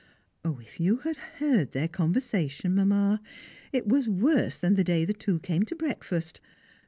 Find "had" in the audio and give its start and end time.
0.97-1.17